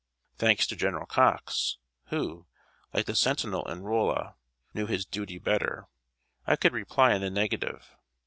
[0.39, 2.47] Thanks to General Cox, who,
[2.91, 4.33] like the sentinel in Rolla,
[4.73, 5.85] "knew his duty better,"
[6.47, 7.95] I could reply in the negative.